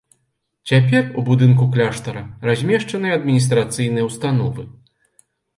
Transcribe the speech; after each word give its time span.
Цяпер 0.71 1.03
у 1.21 1.23
будынку 1.27 1.67
кляштара 1.75 2.23
размешчаныя 2.49 3.13
адміністрацыйныя 3.21 4.09
ўстановы. 4.11 4.69